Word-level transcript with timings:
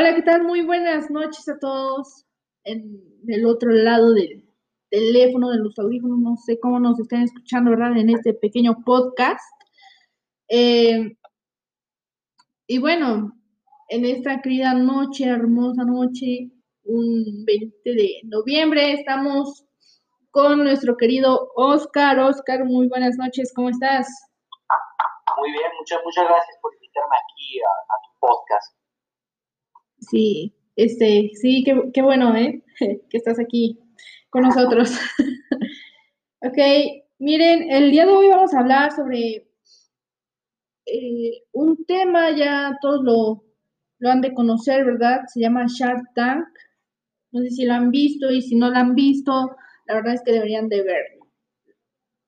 Hola, 0.00 0.14
¿qué 0.14 0.22
tal? 0.22 0.44
Muy 0.44 0.62
buenas 0.62 1.10
noches 1.10 1.46
a 1.46 1.58
todos 1.58 2.24
en 2.64 3.02
el 3.28 3.44
otro 3.44 3.70
lado 3.70 4.14
del 4.14 4.48
teléfono, 4.88 5.50
de 5.50 5.58
los 5.58 5.78
audífonos, 5.78 6.18
no 6.20 6.36
sé 6.38 6.58
cómo 6.58 6.80
nos 6.80 6.98
están 6.98 7.20
escuchando, 7.20 7.72
¿verdad? 7.72 7.98
En 7.98 8.08
este 8.08 8.32
pequeño 8.32 8.82
podcast. 8.82 9.44
Eh, 10.48 11.18
y 12.66 12.78
bueno, 12.78 13.30
en 13.90 14.06
esta 14.06 14.40
querida 14.40 14.72
noche, 14.72 15.26
hermosa 15.26 15.84
noche, 15.84 16.50
un 16.84 17.44
20 17.44 17.76
de 17.84 18.20
noviembre, 18.24 18.94
estamos 18.94 19.66
con 20.30 20.64
nuestro 20.64 20.96
querido 20.96 21.50
Oscar. 21.56 22.20
Oscar, 22.20 22.64
muy 22.64 22.88
buenas 22.88 23.18
noches, 23.18 23.52
¿cómo 23.54 23.68
estás? 23.68 24.08
Muy 25.36 25.52
bien, 25.52 25.70
muchas, 25.78 26.00
muchas 26.02 26.24
gracias 26.24 26.56
por 26.62 26.74
invitarme 26.74 27.16
aquí 27.16 27.60
a, 27.60 27.96
tu 28.02 28.18
podcast. 28.18 28.79
Sí, 30.00 30.54
este, 30.76 31.30
sí, 31.34 31.62
qué, 31.64 31.90
qué 31.92 32.02
bueno, 32.02 32.34
¿eh? 32.36 32.62
que 32.78 33.16
estás 33.16 33.38
aquí 33.38 33.78
con 34.30 34.42
nosotros. 34.42 34.92
ok, 36.40 36.58
miren, 37.18 37.70
el 37.70 37.90
día 37.90 38.06
de 38.06 38.12
hoy 38.12 38.28
vamos 38.28 38.54
a 38.54 38.60
hablar 38.60 38.92
sobre 38.92 39.46
eh, 40.86 41.42
un 41.52 41.84
tema, 41.84 42.30
ya 42.36 42.76
todos 42.80 43.04
lo, 43.04 43.44
lo 43.98 44.10
han 44.10 44.20
de 44.20 44.34
conocer, 44.34 44.84
¿verdad? 44.84 45.20
Se 45.26 45.40
llama 45.40 45.66
Shark 45.68 46.02
Tank. 46.14 46.46
No 47.32 47.42
sé 47.42 47.50
si 47.50 47.64
lo 47.64 47.74
han 47.74 47.90
visto 47.90 48.30
y 48.30 48.42
si 48.42 48.56
no 48.56 48.70
lo 48.70 48.76
han 48.76 48.94
visto, 48.94 49.56
la 49.86 49.94
verdad 49.94 50.14
es 50.14 50.22
que 50.24 50.32
deberían 50.32 50.68
de 50.68 50.82
verlo. 50.82 51.26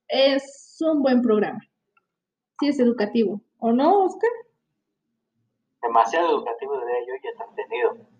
Es 0.09 0.77
un 0.81 1.03
buen 1.03 1.23
programa. 1.23 1.61
Sí, 2.61 2.69
es 2.69 2.79
educativo. 2.79 3.43
¿O 3.59 3.73
no, 3.73 4.05
Oscar? 4.05 4.31
Demasiado 5.83 6.31
educativo, 6.31 6.79
diría 6.81 7.01
yo, 7.07 7.15
y 7.15 7.43
entretenido. 7.45 8.13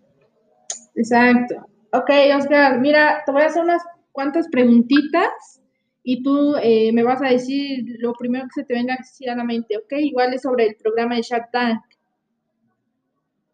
Exacto. 0.95 1.55
Ok, 1.93 2.09
Oscar, 2.37 2.79
mira, 2.79 3.23
te 3.25 3.31
voy 3.31 3.43
a 3.43 3.45
hacer 3.45 3.63
unas 3.63 3.83
cuantas 4.11 4.47
preguntitas 4.49 5.61
y 6.03 6.21
tú 6.21 6.55
eh, 6.61 6.91
me 6.91 7.03
vas 7.03 7.21
a 7.21 7.29
decir 7.29 7.85
lo 7.99 8.13
primero 8.13 8.45
que 8.45 8.61
se 8.61 8.65
te 8.65 8.73
venga 8.73 8.95
a 8.95 9.35
la 9.35 9.43
mente, 9.43 9.77
¿ok? 9.77 9.93
Igual 9.99 10.33
es 10.33 10.41
sobre 10.41 10.67
el 10.67 10.75
programa 10.75 11.15
de 11.15 11.21
Shark 11.21 11.49
Tank. 11.51 11.81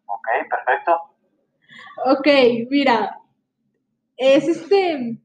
Ok, 0.06 0.28
perfecto. 0.50 1.00
Ok, 2.06 2.26
mira, 2.70 3.20
es 4.16 4.48
este... 4.48 5.18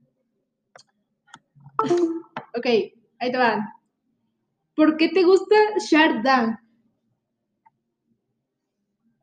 Ok, 2.58 2.66
ahí 3.20 3.32
te 3.32 3.38
van. 3.38 3.70
¿Por 4.76 4.98
qué 4.98 5.10
te 5.10 5.24
gusta 5.24 5.56
Shark 5.90 6.22
Tank? 6.24 6.60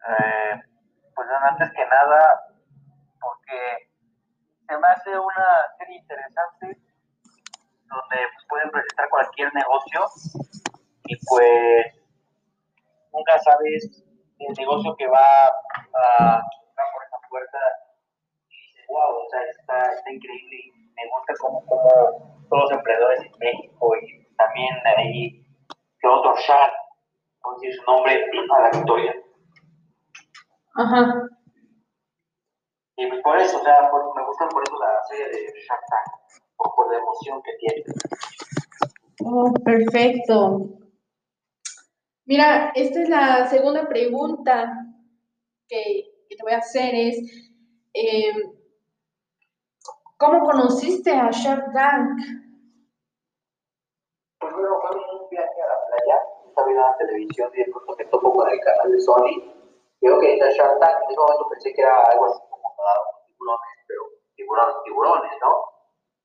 Eh, 0.09 0.61
pues 1.15 1.29
antes 1.31 1.71
que 1.73 1.87
nada, 1.87 2.53
porque 3.21 3.89
se 4.67 4.79
me 4.79 4.89
hace 4.89 5.19
una 5.19 5.47
serie 5.79 5.99
interesante 5.99 6.67
donde 7.87 8.17
pues, 8.17 8.47
pueden 8.49 8.71
presentar 8.71 9.09
cualquier 9.11 9.55
negocio 9.55 10.01
y 11.05 11.17
pues 11.27 11.87
nunca 13.13 13.39
sabes 13.39 14.03
el 14.39 14.55
negocio 14.57 14.97
que 14.97 15.07
va 15.07 15.19
a 15.19 16.41
entrar 16.41 16.87
por 16.93 17.05
esa 17.05 17.29
puerta 17.29 17.59
y 18.49 18.57
dices, 18.67 18.87
wow, 18.89 19.25
o 19.25 19.29
sea, 19.31 19.43
está, 19.43 19.93
está 19.93 20.11
increíble 20.11 20.57
y 20.57 20.73
me 20.95 21.09
gusta 21.11 21.35
como, 21.39 21.65
como 21.67 22.45
todos 22.49 22.63
los 22.63 22.73
emprendedores 22.73 23.21
en 23.21 23.39
México 23.39 23.97
y 23.97 24.35
también 24.37 24.75
ahí 24.97 25.45
que 26.01 26.09
otro 26.09 26.35
Shark, 26.37 26.73
decir 27.61 27.75
su 27.75 27.91
nombre 27.91 28.25
a 28.57 28.61
la 28.63 28.71
victoria. 28.71 29.15
Ajá. 30.75 31.29
Y 32.97 33.07
pues 33.09 33.23
por 33.23 33.39
eso, 33.39 33.59
o 33.59 33.63
sea, 33.63 33.83
me 33.83 34.27
gusta 34.27 34.49
por 34.49 34.63
eso 34.63 34.79
la 34.79 35.03
serie 35.09 35.29
de 35.29 35.61
Shark 35.61 35.83
Tank, 35.89 36.43
por, 36.57 36.93
la 36.93 36.99
emoción 36.99 37.43
que 37.43 37.53
tiene. 37.59 37.85
Oh, 39.25 39.53
perfecto. 39.65 40.69
Mira, 42.27 42.73
esta 42.75 43.03
es 43.03 43.09
la 43.09 43.47
segunda 43.49 43.89
pregunta 43.89 44.87
que, 45.69 46.09
te 46.29 46.43
voy 46.43 46.53
a 46.53 46.59
hacer, 46.59 46.95
es, 46.95 47.19
em, 47.93 48.53
¿cómo 50.17 50.41
conociste 50.41 51.13
a 51.13 51.31
Shark 51.31 51.73
Tank? 51.73 52.19
Pues 54.39 54.53
bueno, 54.55 54.81
fue 54.81 54.97
un 54.97 55.29
viaje 55.29 55.63
a 55.63 55.67
la 55.67 55.87
playa, 55.87 56.23
estaba 56.49 56.67
viendo 56.67 56.87
la 56.87 56.97
televisión 56.97 57.51
y 57.55 57.59
de 57.59 57.71
pronto 57.71 57.97
me 57.99 58.05
topo 58.07 58.33
con 58.33 58.51
el 58.51 58.61
canal 58.61 58.93
de 58.93 59.01
Sony. 59.01 59.62
Y 60.03 60.11
ok, 60.11 60.23
está 60.35 60.51
Shark 60.51 60.81
Tank, 60.81 60.99
en 60.99 61.11
ese 61.15 61.21
momento 61.21 61.49
pensé 61.49 61.73
que 61.73 61.83
era 61.83 61.95
algo 62.11 62.27
así 62.27 62.43
tiburones, 62.43 63.79
pero 63.87 64.03
tiburones, 64.35 64.77
tiburones, 64.83 65.33
¿no? 65.41 65.53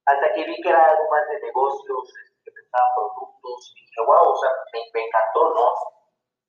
Hasta 0.07 0.33
que 0.33 0.45
vi 0.45 0.55
que 0.63 0.69
era 0.69 0.81
algo 0.81 1.05
más 1.11 1.29
de 1.29 1.39
negocios, 1.45 2.13
que 2.43 2.51
pensaban 2.51 2.89
productos, 2.95 3.73
y 3.77 3.81
dije, 3.85 4.01
wow, 4.01 4.33
o 4.33 4.35
sea, 4.35 4.49
me, 4.73 5.05
encantó, 5.05 5.53
¿no? 5.53 5.65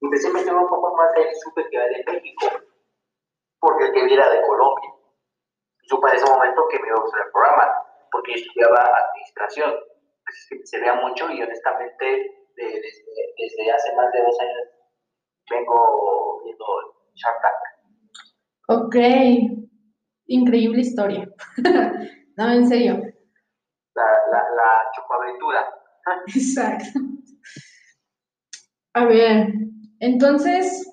Empecé 0.00 0.26
a 0.26 0.30
investigar 0.30 0.56
un 0.56 0.68
poco 0.68 0.96
más 0.96 1.12
de 1.12 1.20
él 1.20 1.28
y 1.28 1.34
supe 1.34 1.68
que 1.68 1.76
era 1.76 1.84
de 1.84 2.04
México, 2.06 2.46
porque 3.60 3.84
el 3.84 3.92
que 3.92 4.04
vi 4.04 4.14
era 4.14 4.30
de 4.30 4.42
Colombia. 4.46 4.90
Y 5.82 5.88
supe 5.88 6.08
en 6.08 6.16
ese 6.16 6.32
momento 6.32 6.66
que 6.68 6.78
me 6.80 6.88
iba 6.88 6.96
a 6.96 7.02
gustar 7.02 7.26
el 7.26 7.32
programa, 7.32 7.66
porque 8.10 8.32
yo 8.32 8.40
estudiaba 8.40 9.04
administración. 9.04 9.68
Entonces, 9.68 10.70
se 10.70 10.80
veía 10.80 10.94
mucho 10.94 11.28
y 11.28 11.42
honestamente 11.42 12.48
desde, 12.56 12.80
desde 13.36 13.70
hace 13.70 13.94
más 13.96 14.10
de 14.12 14.22
dos 14.22 14.40
años 14.40 14.68
vengo 15.50 16.42
viendo 16.44 16.97
Shark 17.18 17.40
Tank. 17.42 18.80
Ok, 18.80 18.96
increíble 20.26 20.80
historia. 20.80 21.28
no, 22.36 22.50
en 22.52 22.68
serio. 22.68 23.02
La, 23.94 24.04
la, 24.30 24.42
la 24.56 24.78
Exacto. 26.26 27.00
A 28.94 29.04
ver, 29.04 29.52
entonces, 30.00 30.90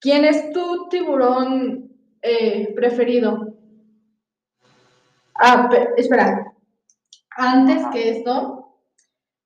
¿quién 0.00 0.24
es 0.24 0.50
tu 0.52 0.88
tiburón 0.88 1.90
eh, 2.22 2.72
preferido? 2.74 3.54
Ah, 5.34 5.68
espera. 5.96 6.52
Antes 7.36 7.86
que 7.92 8.10
esto, 8.10 8.78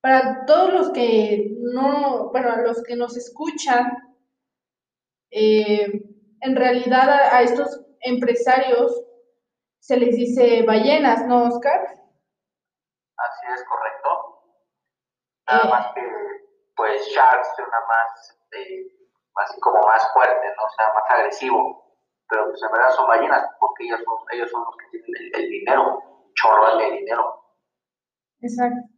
para 0.00 0.44
todos 0.46 0.72
los 0.72 0.90
que 0.90 1.56
no, 1.60 2.30
bueno, 2.30 2.56
los 2.62 2.82
que 2.82 2.96
nos 2.96 3.16
escuchan, 3.16 4.05
eh, 5.38 5.84
en 6.40 6.56
realidad 6.56 7.10
a, 7.10 7.42
estos 7.42 7.84
empresarios 8.00 9.04
se 9.80 9.98
les 9.98 10.16
dice 10.16 10.62
ballenas, 10.62 11.26
¿no, 11.26 11.44
Oscar? 11.44 11.82
Así 13.18 13.46
es, 13.54 13.62
correcto. 13.64 14.40
Nada 15.46 15.66
eh. 15.66 15.68
más 15.68 15.94
que, 15.94 16.02
pues, 16.74 17.06
Sharks 17.08 17.54
suena 17.54 17.78
más, 17.86 18.38
eh, 18.52 18.86
más 19.34 19.54
como 19.60 19.82
más 19.82 20.10
fuerte, 20.14 20.46
¿no? 20.56 20.64
O 20.64 20.70
sea, 20.70 20.86
más 20.94 21.10
agresivo. 21.10 21.84
Pero 22.28 22.48
pues 22.48 22.62
en 22.62 22.72
verdad 22.72 22.90
son 22.90 23.06
ballenas 23.06 23.44
porque 23.60 23.84
ellos 23.84 24.00
son, 24.04 24.18
ellos 24.32 24.50
son 24.50 24.64
los 24.64 24.76
que 24.78 24.98
tienen 24.98 25.32
el, 25.34 25.50
dinero, 25.50 26.02
chorro 26.34 26.78
de 26.78 26.92
dinero. 26.92 27.42
Exacto. 28.40 28.88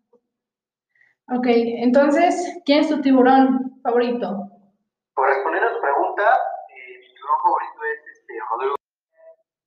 Ok, 1.36 1.46
entonces, 1.46 2.60
¿quién 2.64 2.80
es 2.80 2.88
tu 2.88 3.00
tiburón 3.00 3.80
favorito? 3.82 4.57
Por 5.18 5.26
responder 5.26 5.64
a 5.64 5.74
tu 5.74 5.80
pregunta, 5.80 6.22
eh, 6.68 6.98
mi 7.00 7.12
tiburón 7.12 7.42
favorito 7.42 7.84
es 7.90 8.06
este, 8.06 8.38
Rodrigo 8.50 8.76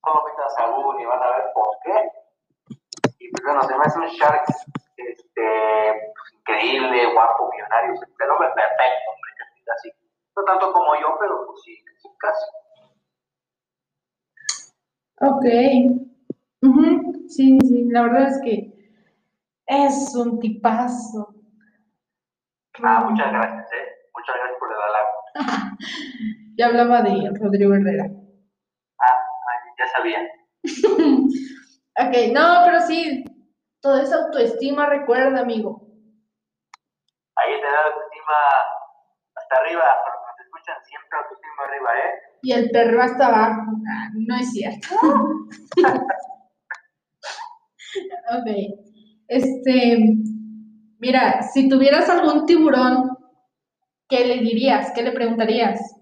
solamente 0.01 0.41
a 0.43 0.49
salud 0.49 0.95
y 0.97 1.05
van 1.05 1.21
a 1.21 1.27
ver 1.27 1.43
por 1.53 1.67
qué. 1.83 2.09
Y 3.19 3.29
pues 3.31 3.43
bueno, 3.43 3.61
se 3.63 3.77
me 3.77 3.83
hace 3.83 3.99
un 3.99 4.07
Shark 4.07 4.45
este, 4.95 5.43
pues, 6.15 6.33
increíble, 6.39 7.13
guapo, 7.13 7.51
millonario, 7.51 7.95
el 7.95 8.29
hombre 8.29 8.47
perfecto, 8.55 9.11
hombre, 9.11 9.31
casi 9.39 9.61
así. 9.75 9.91
No 10.37 10.43
tanto 10.45 10.71
como 10.71 10.95
yo, 10.95 11.17
pero 11.19 11.45
pues 11.45 11.61
sí, 11.65 11.83
casi. 12.17 12.45
Ok. 15.19 15.45
Sí, 17.27 17.59
sí, 17.59 17.89
la 17.89 18.03
verdad 18.03 18.27
es 18.29 18.41
que 18.41 18.71
es 19.65 20.15
un 20.15 20.39
tipazo. 20.39 21.35
Ah, 22.81 23.05
muchas 23.09 23.33
gracias, 23.33 23.73
¿eh? 23.73 23.80
Ya 26.61 26.67
hablaba 26.67 27.01
de 27.01 27.31
Rodrigo 27.39 27.73
Herrera 27.73 28.05
ya 29.81 29.87
sabía. 29.95 30.19
ok, 31.97 32.33
no, 32.33 32.61
pero 32.65 32.81
sí, 32.81 33.23
toda 33.81 34.03
esa 34.03 34.17
autoestima 34.25 34.85
recuerda, 34.87 35.41
amigo. 35.41 35.87
Ahí 37.35 37.59
te 37.59 37.65
da 37.65 37.85
autoestima 37.85 38.37
hasta 39.35 39.55
arriba, 39.55 39.83
cuando 40.03 40.21
te 40.37 40.43
escuchan 40.43 40.77
siempre 40.85 41.17
autoestima 41.17 41.63
arriba, 41.67 41.89
¿eh? 41.97 42.11
Y 42.43 42.51
el 42.53 42.69
perro 42.71 43.01
hasta 43.01 43.27
abajo. 43.27 43.61
Ah, 43.89 44.09
no 44.13 44.35
es 44.35 44.51
cierto. 44.51 44.87
ok. 48.37 48.47
Este, 49.27 49.97
mira, 50.99 51.41
si 51.43 51.69
tuvieras 51.69 52.09
algún 52.09 52.45
tiburón, 52.45 53.17
¿qué 54.09 54.25
le 54.25 54.39
dirías? 54.39 54.91
¿Qué 54.93 55.03
le 55.03 55.11
preguntarías? 55.11 56.00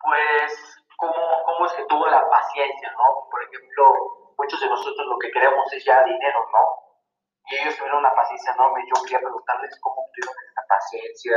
Pues, 0.00 0.80
cómo, 0.96 1.14
cómo 1.44 1.66
es 1.66 1.72
que 1.74 1.84
tuvo 1.84 2.06
la 2.06 2.28
paciencia, 2.28 2.90
¿no? 2.92 3.28
Por 3.30 3.42
ejemplo, 3.44 4.34
muchos 4.36 4.60
de 4.60 4.68
nosotros 4.68 5.06
lo 5.06 5.18
que 5.18 5.30
queremos 5.30 5.72
es 5.72 5.84
ya 5.84 6.02
dinero, 6.04 6.40
¿no? 6.52 6.80
Y 7.50 7.56
ellos 7.56 7.76
tuvieron 7.76 8.00
una 8.00 8.14
paciencia 8.14 8.52
enorme. 8.52 8.84
Yo 8.86 9.02
quería 9.02 9.18
preguntarles 9.18 9.78
cómo 9.80 10.06
tuvieron 10.14 10.36
esa 10.50 10.62
paciencia, 10.68 11.36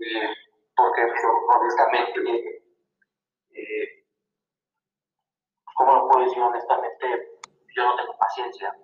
eh, 0.00 0.34
porque 0.76 1.06
pues, 1.06 1.22
honestamente, 1.24 2.20
eh, 3.50 4.06
¿cómo 5.76 5.94
lo 5.94 6.08
puedo 6.08 6.24
decir 6.24 6.42
honestamente? 6.42 7.40
Yo 7.76 7.84
no 7.84 7.96
tengo 7.96 8.16
paciencia. 8.18 8.74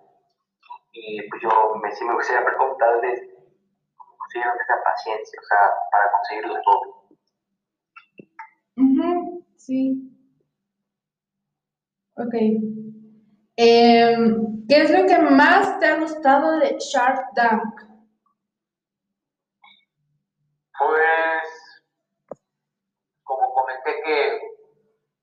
Y 0.93 1.27
pues 1.29 1.41
yo 1.41 1.73
me, 1.81 1.91
sí 1.91 2.03
me 2.03 2.13
gustaría 2.13 2.45
preguntarles 2.45 3.21
cómo 3.95 4.17
consiguieron 4.17 4.59
esa 4.59 4.83
paciencia, 4.83 5.39
o 5.39 5.45
sea, 5.45 5.73
para 5.89 6.11
conseguirlo 6.11 6.61
todo. 6.63 7.00
Sí. 9.65 10.11
Ok. 12.17 12.33
Em, 13.57 14.67
¿Qué 14.67 14.81
es 14.81 14.91
lo 14.91 15.05
que 15.05 15.17
más 15.19 15.79
te 15.79 15.87
ha 15.87 15.99
gustado 15.99 16.59
de 16.59 16.77
Shark 16.79 17.33
Tank? 17.35 17.81
Pues, 20.79 21.83
como 23.23 23.53
comenté 23.53 24.01
que, 24.03 24.39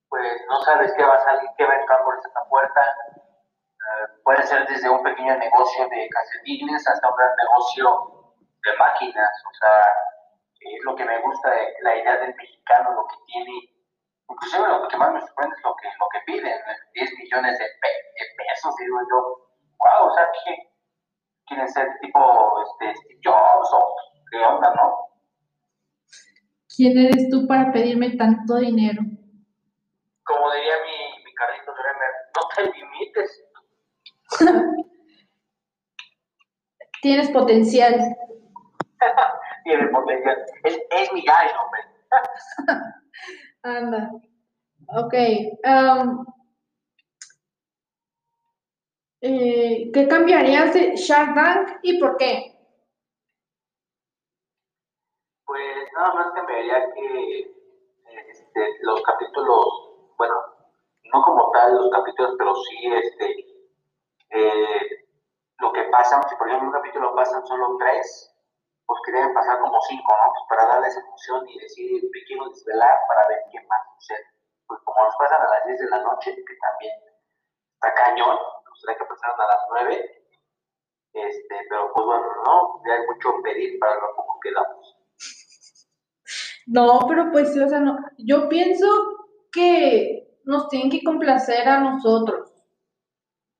pues, 0.09 0.41
no 0.49 0.61
sabes 0.63 0.93
qué 0.97 1.03
va 1.05 1.15
a 1.15 1.25
salir, 1.25 1.51
qué 1.57 1.65
va 1.65 1.73
a 1.73 1.81
entrar 1.81 2.05
por 2.05 2.17
esta 2.19 2.45
puerta. 2.49 2.81
Eh, 3.17 4.21
puede 4.23 4.43
ser 4.45 4.67
desde 4.69 4.89
un 4.89 5.03
pequeño 5.03 5.37
negocio 5.37 5.89
de 5.89 6.09
calcetines 6.09 6.87
hasta 6.87 7.09
un 7.09 7.17
gran 7.17 7.35
negocio 7.37 8.35
de 8.65 8.77
máquinas. 8.79 9.31
O 9.51 9.55
sea, 9.55 9.83
es 10.61 10.85
lo 10.85 10.95
que 10.95 11.05
me 11.05 11.21
gusta 11.23 11.51
la 11.83 11.97
idea 11.97 12.19
del 12.19 12.35
mexicano, 12.35 12.93
lo 12.93 13.07
que 13.07 13.17
tiene 13.27 13.78
Inclusive 14.39 14.69
lo 14.69 14.89
que 14.89 14.97
más 14.97 15.13
me 15.13 15.21
sorprende 15.21 15.57
es 15.57 15.65
lo 15.65 15.75
que, 15.75 15.89
lo 15.99 16.09
que 16.13 16.21
piden, 16.27 16.61
10 16.95 17.19
millones 17.19 17.59
de, 17.59 17.65
pesos, 17.83 18.75
digo 18.79 18.99
yo, 19.11 19.19
wow, 19.79 20.11
o 20.11 20.15
sea, 20.15 20.29
que 20.45 20.57
quieren 21.47 21.69
ser 21.69 21.89
tipo 22.01 22.63
este, 22.63 22.95
Steve 22.95 23.21
Jobs 23.25 23.69
o 23.73 23.97
qué 24.31 24.39
onda, 24.39 24.75
¿no? 24.77 24.95
¿Quién 26.77 26.99
eres 26.99 27.29
tú 27.31 27.49
para 27.49 27.73
pedirme 27.73 28.11
tanto 28.17 28.57
dinero? 28.59 29.03
Como 30.23 30.53
diría 30.53 30.75
mi, 30.85 31.25
mi 31.25 31.35
Carlitos 31.35 31.75
no 32.37 32.43
te 32.55 32.63
limites. 32.79 33.45
Tienes 37.03 37.31
potencial. 37.31 38.17
Tienes 39.65 39.91
potencial. 39.91 40.47
Es, 40.63 40.79
es 40.91 41.13
mi 41.13 41.25
gallo, 41.25 41.61
hombre. 41.61 41.81
Anda. 43.77 44.11
Ok. 44.89 45.15
Um, 45.65 46.25
eh, 49.21 49.91
¿Qué 49.93 50.09
cambiarías 50.09 50.73
de 50.75 50.97
Shark 50.97 51.35
Tank 51.35 51.79
y 51.83 51.99
por 51.99 52.17
qué? 52.17 52.57
Pues 55.45 55.93
nada 55.95 56.15
más 56.15 56.33
cambiaría 56.35 56.93
que 56.95 57.41
este, 58.31 58.67
los 58.83 59.03
capítulos, 59.03 59.67
bueno, 60.17 60.35
no 61.13 61.23
como 61.23 61.51
tal 61.51 61.75
los 61.75 61.91
capítulos, 61.91 62.35
pero 62.39 62.55
sí 62.55 62.93
este, 62.93 63.47
eh, 64.31 65.07
lo 65.59 65.73
que 65.73 65.83
pasa, 65.85 66.21
si 66.29 66.37
por 66.37 66.49
ejemplo 66.49 66.69
un 66.69 66.75
capítulo 66.75 67.15
pasan 67.15 67.47
solo 67.47 67.77
tres, 67.79 68.35
pues 68.89 69.01
que 69.05 69.13
deben 69.13 69.35
pasar 69.35 69.61
como 69.61 69.79
cinco, 69.83 70.17
¿no? 70.17 70.33
Pues 70.33 70.45
para 70.49 70.73
darles 70.73 70.97
emoción 70.97 71.47
y 71.47 71.61
decir, 71.61 72.03
me 72.03 72.25
quiero 72.25 72.49
desvelar 72.49 72.97
para 73.07 73.29
ver 73.29 73.45
qué 73.53 73.61
más 73.69 73.85
sucede. 74.01 74.25
Pues 74.67 74.81
como 74.83 75.05
nos 75.05 75.15
pasan 75.17 75.43
a 75.43 75.51
las 75.51 75.67
10 75.67 75.79
de 75.79 75.91
la 75.91 76.03
noche, 76.03 76.35
que 76.35 76.57
también 76.57 76.95
está 77.75 77.93
cañón, 77.93 78.39
me 78.65 78.71
gustaría 78.71 78.97
que 78.97 79.05
pasaran 79.05 79.41
a 79.41 79.47
las 79.47 79.61
9, 79.69 80.25
este, 81.13 81.55
pero 81.69 81.93
pues 81.93 82.07
bueno, 82.07 82.27
no, 82.47 82.83
ya 82.87 82.95
hay 82.95 83.07
mucho 83.07 83.43
pedir 83.43 83.79
para 83.79 83.95
lo 84.01 84.17
poco 84.17 84.41
que 84.41 84.53
damos. 84.53 84.97
No, 86.67 87.01
pero 87.07 87.31
pues, 87.31 87.57
o 87.59 87.69
sea, 87.69 87.81
no, 87.81 87.99
yo 88.17 88.49
pienso 88.49 88.87
que 89.53 90.41
nos 90.45 90.69
tienen 90.69 90.91
que 90.91 91.05
complacer 91.05 91.69
a 91.69 91.81
nosotros. 91.81 92.53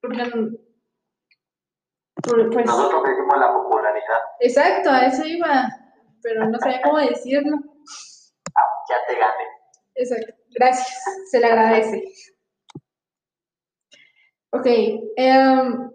Porque 0.01 0.25
pues, 2.23 2.67
Nosotros 2.67 3.03
pedimos 3.05 3.39
la 3.39 3.53
popularidad. 3.53 3.78
Exacto, 4.41 4.91
a 4.91 5.07
eso 5.07 5.25
iba, 5.25 5.69
pero 6.23 6.47
no 6.49 6.59
sabía 6.59 6.83
cómo 6.83 6.99
decirlo. 6.99 7.57
Ah, 8.55 8.69
ya 8.89 8.97
te 9.07 9.15
gané. 9.19 9.45
Exacto, 9.95 10.35
gracias, 10.51 11.05
se 11.31 11.41
le 11.41 11.47
agradece. 11.47 12.05
Ok, 14.51 14.67
em, 15.17 15.91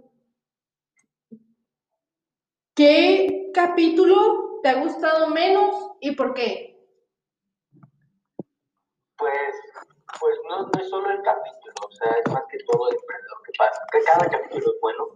¿qué 2.76 3.52
capítulo 3.54 4.60
te 4.62 4.70
ha 4.70 4.76
gustado 4.76 5.30
menos 5.30 5.94
y 6.02 6.12
por 6.12 6.34
qué? 6.34 6.78
Pues, 9.18 9.56
pues 10.20 10.36
no, 10.50 10.64
no 10.64 10.82
es 10.82 10.90
solo 10.90 11.10
el 11.10 11.22
capítulo, 11.24 11.74
o 11.88 11.92
sea, 11.92 12.12
es 12.12 12.32
más 12.32 12.44
que 12.52 12.58
todo 12.66 12.90
el 12.90 12.96
emprendedor 12.96 13.42
que 13.46 13.52
pasa. 13.58 13.82
Que 13.92 14.04
cada 14.04 14.30
capítulo 14.30 14.74
es 14.74 14.82
bueno, 14.82 15.08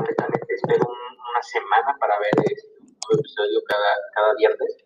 honestamente 0.00 0.54
espero 0.54 0.86
una 1.30 1.42
semana 1.42 1.96
para 1.98 2.18
ver 2.18 2.32
este, 2.44 2.68
un 2.80 2.86
nuevo 2.86 3.20
episodio 3.20 3.60
cada, 3.68 3.92
cada 4.14 4.34
viernes. 4.34 4.76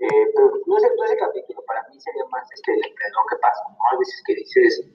Eh, 0.00 0.24
pero 0.34 0.52
no 0.66 0.78
es 0.78 0.84
ese 0.84 1.16
capítulo, 1.18 1.62
para 1.66 1.86
mí 1.88 2.00
sería 2.00 2.24
más 2.30 2.48
este, 2.52 2.72
lo 2.72 3.22
que 3.28 3.36
pasa. 3.36 3.62
¿no? 3.68 3.76
A 3.92 3.98
veces 3.98 4.22
que 4.26 4.34
dices, 4.34 4.88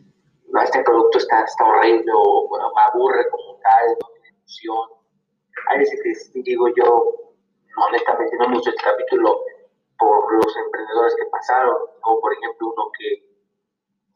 no, 0.50 0.62
este 0.62 0.82
producto 0.84 1.18
está, 1.18 1.44
está 1.44 1.64
horrible 1.66 2.12
o 2.16 2.50
me 2.50 2.82
aburre 2.90 3.30
como 3.30 3.60
tal, 3.62 3.98
no 4.02 4.08
tiene 4.14 4.38
emoción. 4.38 4.90
Hay 5.70 5.80
veces 5.80 6.32
que 6.34 6.42
digo 6.42 6.68
yo, 6.76 7.16
honestamente, 7.78 8.36
no 8.38 8.52
gusta 8.52 8.70
este 8.72 8.84
capítulo 8.84 9.42
por 9.98 10.34
los 10.34 10.58
emprendedores 10.58 11.16
que 11.16 11.26
pasaron, 11.30 11.78
o 12.04 12.20
por 12.20 12.34
ejemplo 12.34 12.68
uno 12.74 12.92
que, 12.98 13.36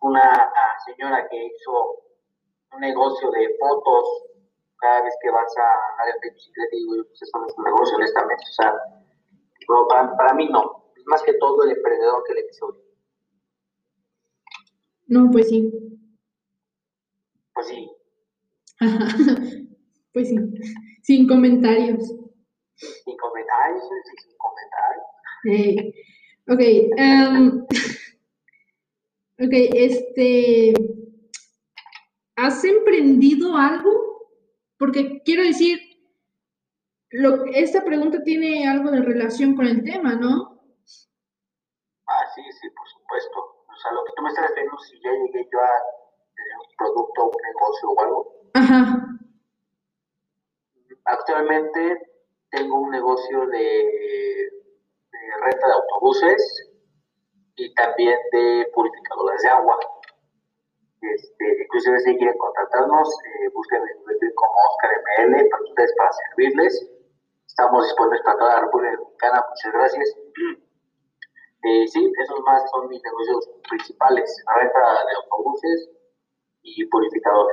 una 0.01 0.51
señora 0.85 1.27
que 1.29 1.45
hizo 1.45 2.03
un 2.73 2.79
negocio 2.79 3.29
de 3.31 3.55
fotos 3.59 4.25
cada 4.79 5.01
vez 5.03 5.13
que 5.21 5.29
vas 5.29 5.57
a 5.57 6.01
área 6.01 6.15
de 6.21 6.31
bicicleta, 6.31 6.69
digo, 6.71 7.03
pues 7.07 7.21
eso 7.21 7.39
no 7.39 7.47
es 7.47 7.53
un 7.57 7.63
negocio, 7.65 7.97
honestamente. 7.97 8.43
O 8.43 8.53
sea, 8.53 8.73
para, 9.89 10.17
para, 10.17 10.33
mí 10.33 10.47
no. 10.49 10.91
Es 10.95 11.05
más 11.05 11.21
que 11.23 11.33
todo 11.33 11.63
el 11.63 11.71
emprendedor 11.71 12.23
que 12.25 12.33
el 12.33 12.39
episodio. 12.39 12.81
No, 15.07 15.29
pues 15.31 15.49
sí. 15.49 15.71
Pues 17.53 17.67
sí. 17.67 17.91
pues 20.13 20.29
sí. 20.29 20.37
Sin 21.03 21.27
comentarios. 21.27 22.07
Sin 22.75 23.17
comentarios, 23.17 23.83
sin 24.21 24.37
comentarios. 24.37 25.05
Eh, 25.45 25.93
ok. 26.47 26.61
Um, 26.97 27.65
ok, 29.45 29.53
este. 29.73 30.73
¿Has 32.35 32.63
emprendido 32.63 33.57
algo 33.57 34.08
porque 34.79 35.21
quiero 35.25 35.43
decir, 35.43 35.77
lo, 37.11 37.45
esta 37.53 37.83
pregunta 37.83 38.23
tiene 38.23 38.67
algo 38.67 38.89
de 38.91 39.01
relación 39.01 39.55
con 39.55 39.67
el 39.67 39.83
tema, 39.83 40.15
¿no? 40.15 40.61
Ah, 42.07 42.25
sí, 42.33 42.41
sí, 42.59 42.69
por 42.69 42.87
supuesto. 42.87 43.39
O 43.39 43.75
sea, 43.81 43.91
lo 43.91 44.03
que 44.05 44.13
tú 44.15 44.23
me 44.23 44.29
estás 44.29 44.47
diciendo, 44.49 44.77
si 44.79 44.99
ya 45.03 45.11
llegué 45.11 45.47
yo 45.51 45.59
a 45.59 45.71
tener 46.33 46.57
un 46.57 46.75
producto, 46.77 47.25
un 47.25 47.41
negocio 47.43 47.89
o 47.91 48.01
algo. 48.01 48.33
Ajá. 48.53 49.05
Actualmente 51.05 51.97
tengo 52.51 52.79
un 52.79 52.91
negocio 52.91 53.47
de, 53.47 53.57
de 53.57 55.19
renta 55.43 55.67
de 55.67 55.73
autobuses 55.73 56.71
y 57.55 57.73
también 57.73 58.17
de 58.31 58.65
purificadores 58.73 59.41
de 59.41 59.49
agua. 59.49 59.77
Este, 61.01 61.63
inclusive 61.63 61.99
si 62.01 62.17
quieren 62.17 62.37
contratarnos, 62.37 63.07
eh, 63.07 63.49
busquen 63.53 63.81
en 63.81 64.03
Twitter 64.03 64.33
como 64.35 64.51
Oscar 64.51 64.91
ML 65.27 65.49
para 65.49 65.63
ustedes 65.63 65.93
para 65.97 66.11
servirles. 66.11 66.91
Estamos 67.47 67.85
disponibles 67.85 68.21
para 68.23 68.37
toda 68.37 68.55
la 68.55 68.61
República 68.61 68.95
Dominicana, 68.97 69.45
muchas 69.49 69.73
gracias. 69.73 70.17
Eh, 71.63 71.87
sí, 71.87 72.11
esos 72.21 72.39
más 72.45 72.69
son 72.71 72.87
mis 72.89 73.01
negocios 73.03 73.49
principales, 73.69 74.43
renta 74.55 74.79
de 74.79 75.15
autobuses 75.23 75.89
y 76.63 76.85
purificador. 76.85 77.47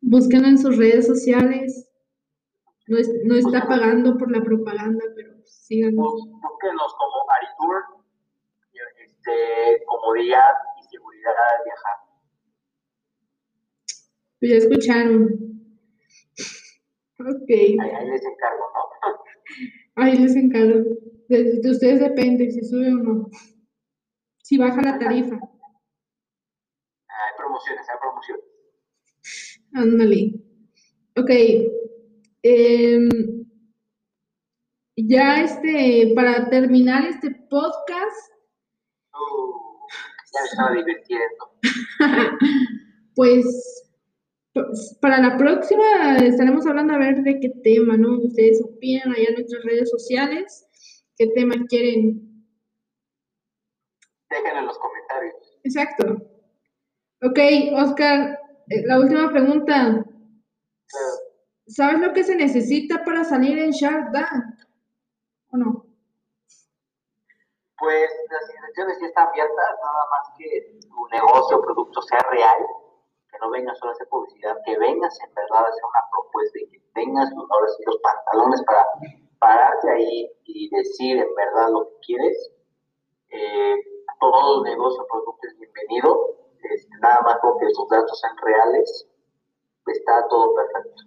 Búsquenlo 0.00 0.48
en 0.48 0.58
sus 0.58 0.76
redes 0.76 1.06
sociales. 1.06 1.88
No, 2.86 2.98
es, 2.98 3.10
no 3.24 3.36
está 3.36 3.66
pagando 3.66 4.16
por 4.16 4.30
la 4.30 4.42
propaganda, 4.42 5.04
pero 5.14 5.34
síganos. 5.44 6.14
Búsquenlos 6.40 6.94
como 6.94 7.30
Aritur, 7.30 7.84
este, 9.04 9.84
comodidad 9.86 10.54
y 10.80 10.88
seguridad 10.88 11.32
al 11.32 11.64
viajar. 11.64 12.07
Pues 14.40 14.52
ya 14.52 14.56
escucharon. 14.58 15.48
Ok. 17.18 17.50
Ahí, 17.50 18.08
les 18.08 18.24
encargo, 18.24 18.64
¿no? 18.74 20.02
Ahí 20.02 20.18
les 20.18 20.36
encargo. 20.36 20.84
De, 21.28 21.60
ustedes 21.68 22.00
depende 22.00 22.50
si 22.50 22.62
sube 22.62 22.92
o 22.92 22.96
no. 22.96 23.30
si 24.42 24.56
baja 24.56 24.80
la 24.80 24.98
tarifa. 24.98 25.34
Hay 27.08 27.36
promociones, 27.36 27.86
hay 27.88 27.96
promociones. 28.00 28.44
Ándale. 29.74 30.34
Ok. 31.16 31.30
Em, 32.42 33.08
ya 34.96 35.42
este, 35.42 36.12
para 36.14 36.48
terminar 36.48 37.04
este 37.06 37.30
podcast. 37.50 38.32
Uh, 39.12 39.68
ya 40.32 40.40
me 40.40 40.48
estaba 40.48 40.72
divirtiendo. 40.76 41.58
pues, 43.16 43.87
para 45.00 45.20
la 45.20 45.36
próxima 45.36 46.18
estaremos 46.18 46.66
hablando 46.66 46.94
a 46.94 46.98
ver 46.98 47.22
de 47.22 47.40
qué 47.40 47.50
tema, 47.62 47.96
¿no? 47.96 48.18
Ustedes 48.18 48.62
opinan 48.62 49.12
allá 49.12 49.28
en 49.28 49.34
nuestras 49.34 49.64
redes 49.64 49.90
sociales, 49.90 50.66
qué 51.16 51.26
tema 51.28 51.54
quieren. 51.68 52.44
Dejen 54.30 54.56
en 54.56 54.66
los 54.66 54.78
comentarios. 54.78 55.34
Exacto. 55.64 56.04
Ok, 57.22 57.38
Oscar, 57.74 58.38
eh, 58.68 58.86
la 58.86 59.00
última 59.00 59.30
pregunta. 59.30 60.04
¿Sabes 61.66 62.00
lo 62.00 62.12
que 62.12 62.24
se 62.24 62.36
necesita 62.36 63.04
para 63.04 63.24
salir 63.24 63.58
en 63.58 63.70
Shark 63.70 64.12
Tank? 64.12 64.44
¿O 65.50 65.56
no? 65.56 65.86
Pues 67.78 68.10
las 68.30 68.50
inscripciones 68.50 68.98
ya 69.00 69.06
están 69.06 69.28
abiertas, 69.28 69.56
nada 69.56 70.04
más 70.10 70.28
que 70.38 70.78
tu 70.80 71.08
negocio 71.08 71.58
o 71.58 71.62
producto 71.62 72.02
sea 72.02 72.20
real 72.30 72.58
que 73.30 73.38
no 73.40 73.50
vengas 73.50 73.78
solo 73.78 73.92
a 73.92 73.94
hacer 73.94 74.08
publicidad, 74.08 74.56
que 74.64 74.78
vengas 74.78 75.18
en 75.20 75.34
verdad 75.34 75.64
a 75.64 75.68
hacer 75.68 75.84
una 75.84 76.04
propuesta 76.12 76.58
y 76.58 76.70
que 76.70 76.80
tengas 76.94 77.30
los, 77.32 77.50
ahora 77.50 77.66
los 77.86 77.98
pantalones 77.98 78.62
para 78.62 78.84
pararte 79.38 79.90
ahí 79.90 80.30
y 80.44 80.70
decir 80.70 81.18
en 81.18 81.34
verdad 81.34 81.70
lo 81.70 81.88
que 81.88 81.96
quieres. 82.06 82.50
Eh, 83.30 83.76
todo 84.20 84.64
negocio 84.64 85.06
producto 85.10 85.46
es 85.46 85.58
bienvenido, 85.58 86.36
este, 86.62 86.96
nada 87.00 87.20
más 87.22 87.36
porque 87.42 87.66
sus 87.72 87.88
datos 87.88 88.18
sean 88.20 88.36
reales, 88.42 89.06
está 89.86 90.26
todo 90.28 90.54
perfecto. 90.54 91.02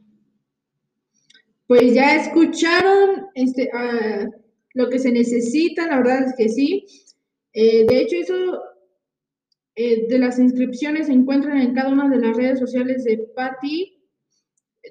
Pues 1.67 1.93
ya 1.93 2.15
escucharon 2.15 3.29
este, 3.33 3.69
uh, 3.73 4.29
lo 4.73 4.89
que 4.89 4.99
se 4.99 5.11
necesita, 5.11 5.87
la 5.87 5.97
verdad 5.97 6.23
es 6.23 6.35
que 6.35 6.49
sí. 6.49 6.85
Eh, 7.53 7.85
de 7.85 8.01
hecho, 8.01 8.15
eso 8.17 8.61
eh, 9.83 10.05
de 10.07 10.19
las 10.19 10.37
inscripciones 10.37 11.07
se 11.07 11.13
encuentran 11.13 11.57
en 11.57 11.73
cada 11.73 11.89
una 11.89 12.07
de 12.07 12.17
las 12.17 12.37
redes 12.37 12.59
sociales 12.59 13.03
de 13.03 13.17
Patti, 13.35 13.99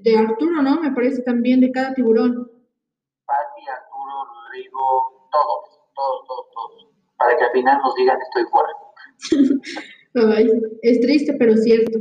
de 0.01 0.17
Arturo, 0.17 0.63
¿no? 0.63 0.81
Me 0.81 0.91
parece 0.91 1.23
también 1.23 1.61
de 1.61 1.71
cada 1.71 1.95
tiburón. 1.95 2.35
Patti, 3.25 3.69
Arturo, 3.71 4.25
Rodrigo, 4.35 5.29
todos, 5.31 5.81
todos, 5.95 6.27
todos, 6.27 6.47
todos. 6.53 6.89
Para 7.19 7.37
que 7.37 7.45
al 7.45 7.53
final 7.53 7.79
nos 7.79 7.95
digan 7.95 8.19
estoy 8.21 8.45
fuera. 8.51 8.71
Ay, 10.37 10.51
es 10.83 11.01
triste, 11.01 11.35
pero 11.35 11.57
cierto. 11.57 11.97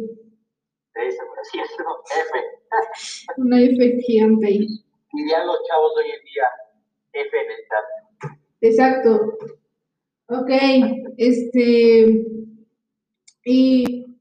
Triste, 0.94 1.22
pero 1.30 1.44
cierto. 1.44 2.04
F. 2.12 3.38
Una 3.38 3.62
F 3.62 4.02
gigante 4.02 4.48
ahí. 4.48 4.68
Dirían 5.14 5.46
los 5.46 5.60
chavos 5.68 5.92
hoy 5.96 6.10
en 6.10 6.26
día, 6.26 6.48
F 7.14 7.38
en 7.38 7.52
el 7.52 7.58
chat. 7.68 8.36
Exacto. 8.62 9.38
Ok, 10.30 10.50
este. 11.18 12.39
Y 13.46 14.18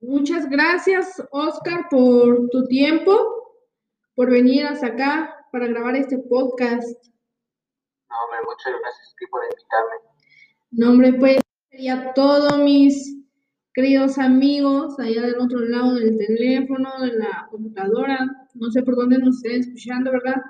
muchas 0.00 0.48
gracias, 0.48 1.22
Oscar, 1.30 1.86
por 1.90 2.48
tu 2.50 2.64
tiempo, 2.66 3.12
por 4.14 4.30
venir 4.30 4.66
hasta 4.66 4.88
acá 4.88 5.34
para 5.52 5.66
grabar 5.68 5.96
este 5.96 6.18
podcast. 6.18 7.06
No, 8.10 8.16
hombre, 8.24 8.38
muchas 8.44 8.80
gracias 8.80 9.12
a 9.12 9.16
ti 9.18 9.26
por 9.30 9.42
invitarme. 9.44 10.08
No, 10.70 10.90
hombre, 10.90 11.12
pues 11.14 11.40
sería 11.70 12.12
todo, 12.14 12.58
mis 12.58 13.16
queridos 13.72 14.18
amigos, 14.18 14.98
allá 14.98 15.22
del 15.22 15.38
otro 15.38 15.60
lado 15.60 15.94
del 15.94 16.18
teléfono, 16.18 16.90
de 17.00 17.12
la 17.12 17.46
computadora, 17.50 18.26
no 18.54 18.70
sé 18.70 18.82
por 18.82 18.96
dónde 18.96 19.18
nos 19.18 19.36
estén 19.36 19.60
escuchando, 19.60 20.10
¿verdad? 20.10 20.42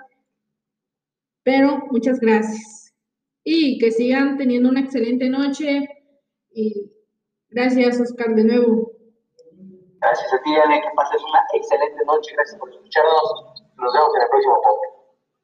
Pero 1.42 1.86
muchas 1.90 2.20
gracias. 2.20 2.94
Y 3.44 3.78
que 3.78 3.90
sigan 3.90 4.38
teniendo 4.38 4.70
una 4.70 4.80
excelente 4.80 5.28
noche 5.28 5.88
y 6.52 6.90
Gracias, 7.50 8.00
Oscar, 8.00 8.34
de 8.34 8.44
nuevo. 8.44 8.92
Gracias 10.00 10.32
a 10.32 10.42
ti, 10.42 10.56
Ale, 10.56 10.80
que 10.80 10.88
pases 10.94 11.22
una 11.22 11.40
excelente 11.54 12.04
noche. 12.04 12.32
Gracias 12.34 12.58
por 12.60 12.70
escucharnos. 12.70 13.54
Nos 13.76 13.92
vemos 13.92 14.14
en 14.16 14.22
el 14.22 14.28
próximo 14.28 14.54
podcast. 14.62 14.98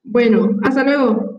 Bueno, 0.04 0.61
hasta 0.64 0.84
luego. 0.84 1.33